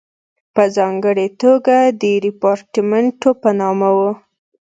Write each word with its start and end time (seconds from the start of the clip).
په 0.55 0.63
ځانګړې 0.75 1.27
توګه 1.41 1.77
د 2.01 2.03
ریپارټیمنټو 2.25 3.29
په 3.41 3.49
نامه 3.59 3.89
وو. 3.97 4.11